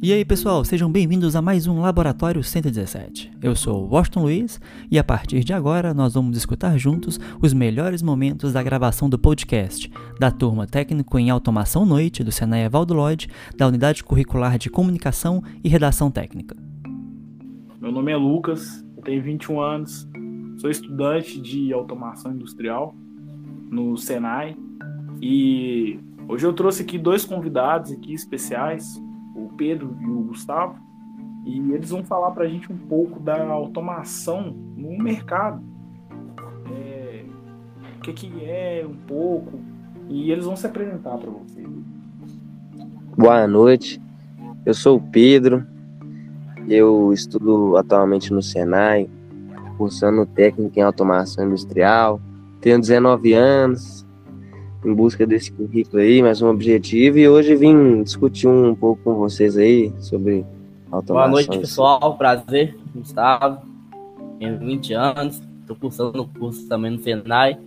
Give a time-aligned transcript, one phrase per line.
[0.00, 3.32] E aí pessoal, sejam bem-vindos a mais um Laboratório 117.
[3.42, 7.52] Eu sou o Washington Luiz e a partir de agora nós vamos escutar juntos os
[7.52, 9.90] melhores momentos da gravação do podcast
[10.20, 15.42] da turma Técnico em Automação Noite do Senai Evaldo Lloyd, da Unidade Curricular de Comunicação
[15.64, 16.54] e Redação Técnica.
[17.80, 20.08] Meu nome é Lucas, tenho 21 anos,
[20.58, 22.94] sou estudante de automação industrial
[23.68, 24.56] no Senai
[25.20, 29.07] e hoje eu trouxe aqui dois convidados aqui especiais
[29.58, 30.78] Pedro e o Gustavo,
[31.44, 35.60] e eles vão falar para a gente um pouco da automação no mercado.
[36.70, 37.24] É,
[37.96, 39.58] o que, que é um pouco,
[40.08, 41.68] e eles vão se apresentar para vocês.
[43.16, 44.00] Boa noite,
[44.64, 45.66] eu sou o Pedro,
[46.68, 49.10] eu estudo atualmente no Senai,
[49.76, 52.20] cursando técnico em automação industrial,
[52.60, 54.06] tenho 19 anos,
[54.84, 57.18] em busca desse currículo aí, mais um objetivo.
[57.18, 60.46] E hoje vim discutir um pouco com vocês aí sobre
[60.90, 61.14] automação.
[61.14, 62.16] Boa noite, pessoal.
[62.16, 63.66] Prazer, Gustavo.
[64.38, 67.58] Tenho 20 anos, estou cursando o curso também no Senai.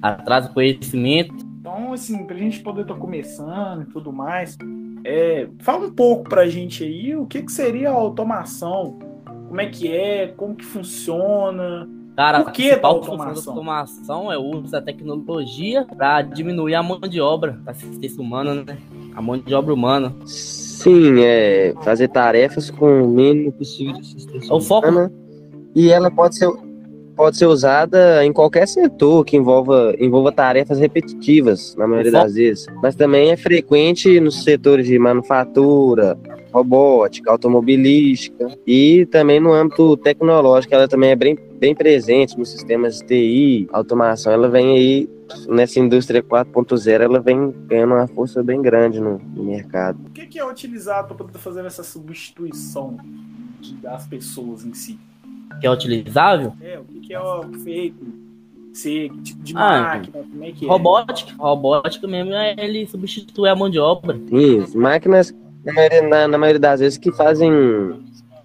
[0.00, 1.34] Atrás do conhecimento.
[1.60, 4.56] Então, assim, para a gente poder estar tá começando e tudo mais,
[5.04, 8.98] é, fala um pouco para a gente aí o que, que seria a automação,
[9.46, 11.86] como é que é, como que funciona,
[12.20, 17.00] Cara, Por que a da automação é o uso da tecnologia para diminuir a mão
[17.00, 18.76] de obra da assistência humana, né?
[19.16, 20.14] A mão de obra humana.
[20.26, 24.88] Sim, é fazer tarefas com o mínimo possível de assistência é o foco.
[24.88, 25.10] humana.
[25.74, 26.52] E ela pode ser,
[27.20, 32.66] pode ser usada em qualquer setor que envolva, envolva tarefas repetitivas, na maioria das vezes.
[32.82, 36.18] Mas também é frequente nos setores de manufatura,
[36.50, 43.00] robótica, automobilística e também no âmbito tecnológico, ela também é bem, bem presente nos sistemas
[43.00, 45.08] de TI, automação, ela vem aí
[45.46, 50.00] nessa indústria 4.0, ela vem ganhando uma força bem grande no, no mercado.
[50.06, 52.96] O que, é utilizado para poder fazer essa substituição
[53.82, 54.98] das pessoas em si?
[55.58, 56.52] Que é utilizável?
[56.60, 57.20] É, o que, é
[57.64, 58.20] feito?
[58.72, 60.68] Ser, que tipo de ah, máquina, como é que é?
[60.68, 64.16] Robótica, robótica mesmo, ele substitui a mão de obra.
[64.30, 65.34] Isso, máquinas
[65.64, 67.50] na maioria, na, na maioria das vezes que fazem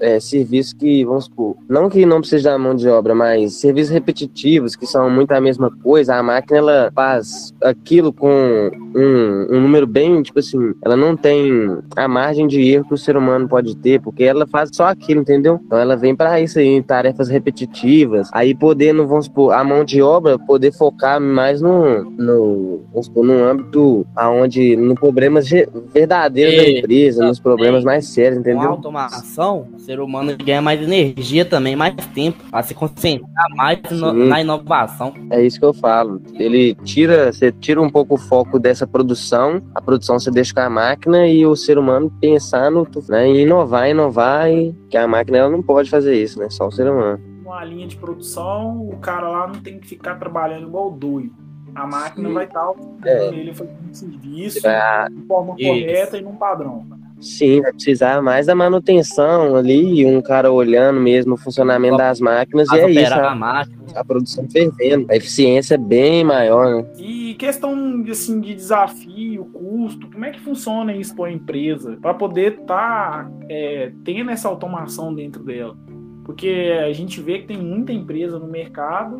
[0.00, 3.90] é, serviços que, vamos supor, não que não precise da mão de obra, mas serviços
[3.90, 9.60] repetitivos, que são muito a mesma coisa, a máquina ela faz aquilo com um, um
[9.60, 13.48] número bem, tipo assim, ela não tem a margem de erro que o ser humano
[13.48, 15.60] pode ter, porque ela faz só aquilo, entendeu?
[15.64, 20.00] Então ela vem para isso aí, tarefas repetitivas, aí podendo, vamos supor, a mão de
[20.02, 25.48] obra poder focar mais no, no vamos supor, no âmbito aonde, no problemas
[25.92, 28.68] verdadeiros e, da empresa, nos problemas mais sérios, entendeu?
[28.68, 34.12] Com automação, ser humano ganha mais energia também, mais tempo, a se concentrar mais no,
[34.12, 35.14] na inovação.
[35.30, 36.20] É isso que eu falo.
[36.34, 40.60] Ele tira, você tira um pouco o foco dessa produção, a produção você deixa com
[40.60, 45.06] a máquina e o ser humano pensar no, né, em inovar, inovar, e que a
[45.06, 46.50] máquina ela não pode fazer isso, né?
[46.50, 47.22] Só o ser humano.
[47.44, 51.32] Uma linha de produção, o cara lá não tem que ficar trabalhando igual doido.
[51.76, 52.34] A máquina Sim.
[52.34, 52.72] vai estar
[53.04, 53.28] é.
[53.28, 55.08] ele fazendo serviço vai...
[55.10, 55.68] de forma isso.
[55.68, 56.95] correta e num padrão.
[57.20, 62.68] Sim, vai precisar mais da manutenção ali, um cara olhando mesmo o funcionamento das máquinas
[62.70, 63.14] e é isso.
[63.14, 65.06] A, a, a produção fervendo.
[65.10, 66.86] A eficiência é bem maior, né?
[66.98, 71.96] E questão assim, de desafio, custo, como é que funciona isso para a empresa?
[72.00, 75.76] Para poder estar tá, é, tendo essa automação dentro dela.
[76.24, 79.18] Porque a gente vê que tem muita empresa no mercado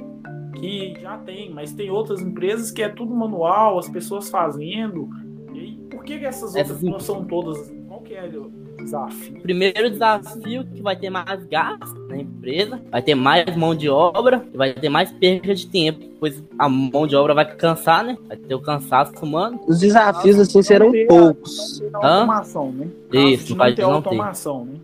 [0.57, 5.09] que já tem, mas tem outras empresas que é tudo manual, as pessoas fazendo.
[5.55, 7.73] E aí, por que, que essas outras não são todas
[8.07, 9.41] que é o desafio?
[9.43, 14.47] Primeiro desafio que vai ter mais gasto na empresa, vai ter mais mão de obra,
[14.55, 18.17] vai ter mais perda de tempo, pois a mão de obra vai cansar, né?
[18.29, 19.61] Vai ter o cansaço humano.
[19.67, 21.83] Os desafios assim serão poucos.
[21.93, 22.89] Automação, né?
[23.13, 24.75] Isso, não vai ter automação, né?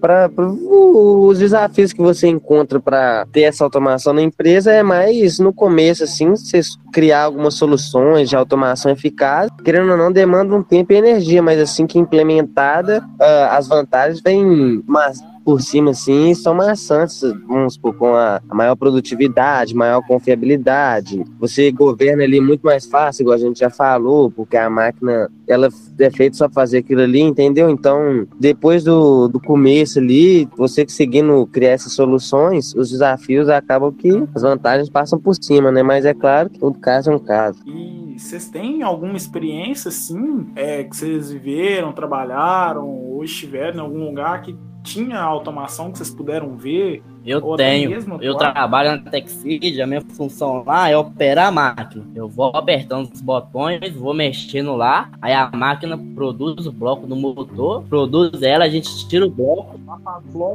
[0.00, 5.52] Para os desafios que você encontra para ter essa automação na empresa é mais no
[5.52, 6.60] começo, assim, você
[6.92, 11.60] criar algumas soluções de automação eficaz, querendo ou não, demanda um tempo e energia, mas
[11.60, 17.94] assim que implementada, uh, as vantagens vêm mas por cima, assim, são maçantes, vamos supor,
[17.94, 21.22] com a, maior produtividade, maior confiabilidade.
[21.38, 25.68] Você governa ali muito mais fácil, igual a gente já falou, porque a máquina, ela
[26.00, 27.70] é feita só fazer aquilo ali, entendeu?
[27.70, 34.10] Então, depois do, do começo ali, você conseguindo criar essas soluções, os desafios acabam que
[34.34, 35.80] as vantagens passam por cima, né?
[35.80, 37.60] Mas é claro que todo caso é um caso.
[37.64, 44.06] E vocês têm alguma experiência, assim, é, que vocês viveram, trabalharam ou estiveram em algum
[44.06, 47.90] lugar que tinha automação que vocês puderam ver Eu tenho.
[47.90, 52.04] mesmo Eu trabalho na TechSeed, a minha função lá é operar a máquina.
[52.14, 57.16] Eu vou apertando os botões, vou mexendo lá, aí a máquina produz o bloco do
[57.16, 59.78] motor, produz ela, a gente tira o bloco,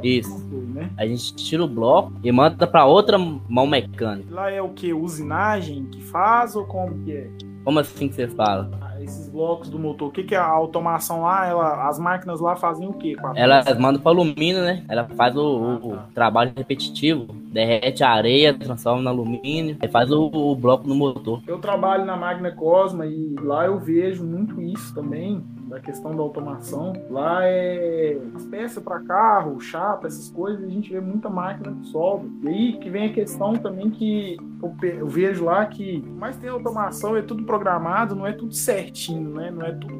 [0.01, 0.49] Isso.
[0.73, 0.89] né?
[0.97, 4.33] a gente tira o bloco e manda pra outra mão mecânica.
[4.33, 4.93] Lá é o que?
[4.93, 7.29] Usinagem que faz ou como que é?
[7.63, 8.69] Como assim que você fala?
[9.03, 11.45] Esses blocos do motor, o que, que é a automação lá?
[11.47, 13.15] Ela, as máquinas lá fazem o que?
[13.35, 14.83] Ela manda para alumínio, né?
[14.87, 20.11] Ela faz o, o- o trabalho repetitivo, derrete a areia, transforma no alumínio, aí faz
[20.11, 21.41] o, o bloco no motor.
[21.47, 26.21] Eu trabalho na Magna Cosma e lá eu vejo muito isso também, da questão da
[26.21, 26.93] automação.
[27.09, 31.87] Lá é as peças para carro, chapa, essas coisas, a gente vê muita máquina que
[31.87, 32.27] solda.
[32.43, 34.37] E aí que vem a questão também que
[34.83, 39.49] eu, vejo lá que, mas tem automação, é tudo programado, não é tudo certinho, né?
[39.49, 39.95] Não é tudo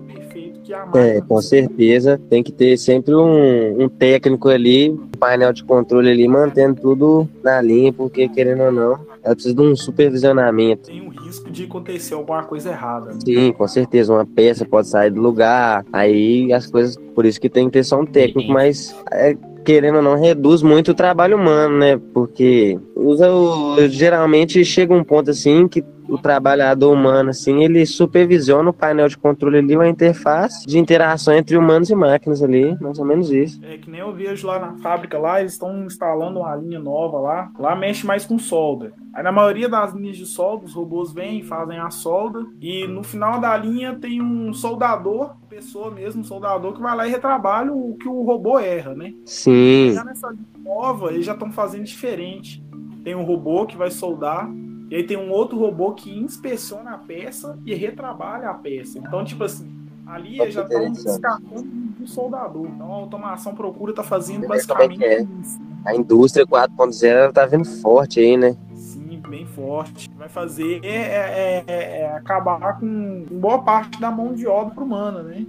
[0.95, 2.19] É, com certeza.
[2.29, 7.27] Tem que ter sempre um, um técnico ali, um painel de controle ali, mantendo tudo
[7.43, 10.89] na linha, porque querendo ou não, ela precisa de um supervisionamento.
[10.89, 13.13] Tem um risco de acontecer alguma coisa errada.
[13.13, 13.19] né?
[13.23, 14.13] Sim, com certeza.
[14.13, 16.97] Uma peça pode sair do lugar, aí as coisas.
[17.13, 18.53] Por isso que tem que ter só um técnico, Sim.
[18.53, 21.99] mas é, querendo ou não, reduz muito o trabalho humano, né?
[22.13, 28.69] Porque usa o, geralmente chega um ponto assim que o trabalhador humano, assim, ele supervisiona
[28.69, 32.99] o painel de controle ali, uma interface de interação entre humanos e máquinas ali, mais
[32.99, 33.61] ou menos isso.
[33.63, 37.17] É que nem eu vejo lá na fábrica, lá eles estão instalando uma linha nova
[37.17, 37.51] lá.
[37.57, 38.91] Lá mexe mais com solda.
[39.13, 42.45] Aí na maioria das linhas de solda, os robôs vêm, fazem a solda.
[42.59, 47.07] E no final da linha tem um soldador, pessoa mesmo, um soldador, que vai lá
[47.07, 49.13] e retrabalha o que o robô erra, né?
[49.25, 52.61] Sim, Já nessa linha nova, eles já estão fazendo diferente.
[53.03, 54.49] Tem um robô que vai soldar.
[54.91, 58.99] E aí tem um outro robô que inspeciona a peça e retrabalha a peça.
[58.99, 59.73] Então, tipo assim,
[60.05, 62.67] ali já que estão descartando do soldador.
[62.67, 65.21] Então a automação procura tá fazendo é basicamente é.
[65.21, 65.61] isso.
[65.85, 68.57] a indústria 4.0 ela tá vindo forte aí, né?
[68.75, 70.09] Sim, bem forte.
[70.17, 75.23] Vai fazer é, é- é- é acabar com boa parte da mão de obra humana,
[75.23, 75.45] né?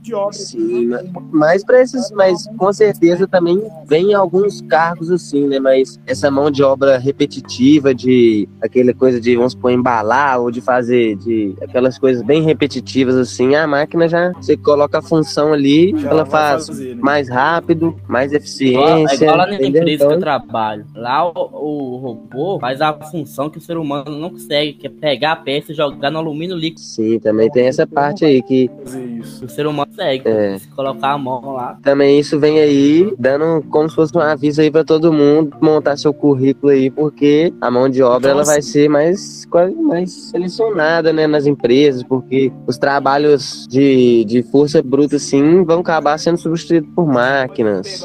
[0.00, 0.90] De obra Sim,
[1.30, 5.58] Mas para esses, mas com certeza também vem alguns cargos assim, né?
[5.58, 10.60] Mas essa mão de obra repetitiva de aquela coisa de vamos supor embalar ou de
[10.60, 15.94] fazer de aquelas coisas bem repetitivas assim, a máquina já você coloca a função ali,
[15.98, 17.02] já ela faz fazer, né?
[17.02, 19.82] mais rápido, mais Igual, é eficiência, igual lá na entendeu?
[19.82, 20.86] empresa que eu Então, trabalho.
[20.94, 24.90] Lá o, o robô faz a função que o ser humano não consegue, que é
[24.90, 26.80] pegar a peça e jogar no alumínio líquido.
[26.80, 29.33] sim, também tem essa parte aí que fazer isso.
[29.42, 30.28] O ser humano consegue.
[30.28, 30.58] É.
[30.58, 31.78] Se colocar a mão lá.
[31.82, 35.96] também isso vem aí dando como se fosse um aviso aí para todo mundo montar
[35.96, 41.12] seu currículo aí, porque a mão de obra ela vai ser mais quase mais selecionada,
[41.12, 46.90] né, nas empresas, porque os trabalhos de, de força bruta assim vão acabar sendo substituídos
[46.94, 48.04] por máquinas.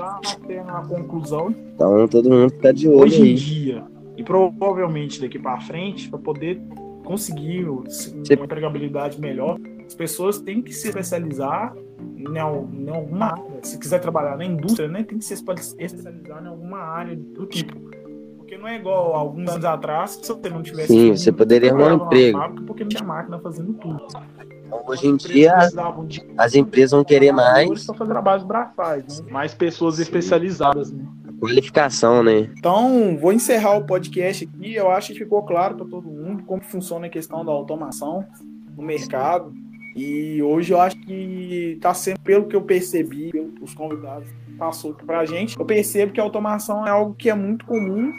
[1.76, 3.34] Então todo mundo fica de olho hoje em aí.
[3.36, 3.84] dia
[4.18, 6.62] e provavelmente daqui para frente para poder
[7.06, 7.86] conseguir uma
[8.46, 9.58] empregabilidade melhor
[9.90, 11.76] as pessoas têm que se especializar
[12.16, 15.54] em, al- em alguma área se quiser trabalhar na indústria né tem que se espe-
[15.80, 17.76] especializar em alguma área do tipo
[18.38, 21.94] porque não é igual alguns anos atrás se você não tivesse Sim, você poderia arrumar
[21.94, 22.38] um emprego.
[22.38, 24.06] fábrica porque não tinha máquina fazendo tudo
[24.68, 25.56] Então, hoje em dia
[26.08, 29.32] de as empresas vão querer mais para fazer trabalhos braçais né?
[29.32, 31.04] mais pessoas especializadas né?
[31.40, 32.50] qualificação, né?
[32.58, 34.76] Então, vou encerrar o podcast aqui.
[34.76, 38.26] Eu acho que ficou claro para todo mundo como funciona a questão da automação
[38.76, 39.54] no mercado.
[39.96, 44.92] E hoje eu acho que está sendo, pelo que eu percebi, pelos convidados que passou
[44.92, 48.12] aqui pra gente, eu percebo que a automação é algo que é muito comum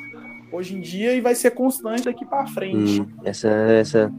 [0.53, 3.01] hoje em dia e vai ser constante daqui para frente.
[3.01, 4.13] Hum, essa, essa,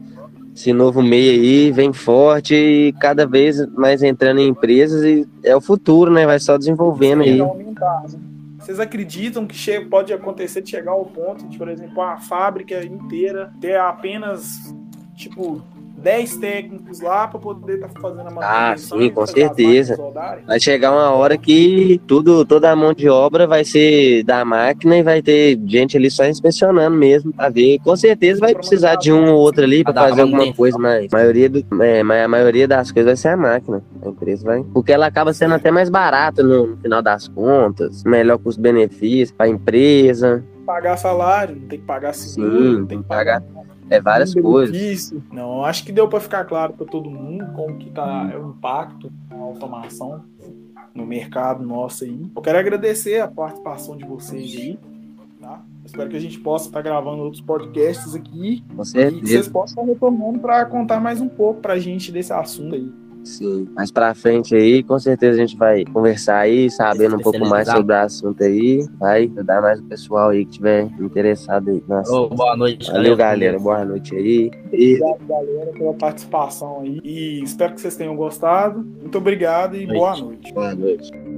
[0.54, 5.54] esse novo meio aí vem forte e cada vez mais entrando em empresas e é
[5.54, 6.24] o futuro, né?
[6.26, 7.38] Vai só desenvolvendo aí.
[7.40, 8.18] Aumentar, né?
[8.58, 12.82] Vocês acreditam que che- pode acontecer de chegar ao ponto de, por exemplo, a fábrica
[12.84, 14.72] inteira ter apenas,
[15.16, 15.60] tipo,
[16.02, 18.98] 10 técnicos lá para poder estar fazendo a manutenção?
[18.98, 19.96] sim, e com certeza.
[20.46, 24.98] Vai chegar uma hora que tudo, toda a mão de obra vai ser da máquina
[24.98, 27.78] e vai ter gente ali só inspecionando mesmo pra ver.
[27.80, 31.16] Com certeza vai precisar de um ou outro ali dar fazer alguma coisa, mas a
[31.16, 33.82] maioria, do, é, a maioria das coisas vai ser a máquina.
[34.04, 34.62] A empresa vai.
[34.74, 39.48] Porque ela acaba sendo até mais barata no, no final das contas, melhor custo-benefício pra
[39.48, 40.44] empresa.
[40.66, 43.42] Pagar salário, não tem que pagar seguro, Sim, não tem que pagar pagar
[43.96, 44.70] é várias coisas.
[44.76, 45.22] benefício.
[45.32, 48.50] Não, acho que deu para ficar claro para todo mundo como que tá é o
[48.50, 50.24] impacto da automação
[50.94, 52.30] no mercado nosso aí.
[52.34, 54.78] Eu quero agradecer a participação de vocês aí,
[55.40, 55.62] tá?
[55.84, 59.26] Espero que a gente possa estar gravando outros podcasts aqui Com e que certeza.
[59.26, 62.92] vocês possam estar retornando para contar mais um pouco pra gente desse assunto aí.
[63.24, 63.68] Sim.
[63.74, 67.68] Mais pra frente aí, com certeza a gente vai conversar aí, sabendo um pouco mais
[67.68, 68.86] sobre o assunto aí.
[68.98, 71.82] Vai ajudar mais o pessoal aí que tiver interessado aí.
[71.88, 72.12] Nossa.
[72.12, 72.90] Oh, boa noite.
[72.90, 73.58] Valeu, galera.
[73.58, 74.50] Boa noite aí.
[74.72, 74.94] E...
[74.96, 77.00] Obrigado, galera, pela participação aí.
[77.04, 78.82] E espero que vocês tenham gostado.
[78.82, 80.52] Muito obrigado e boa noite.
[80.52, 81.31] Boa noite.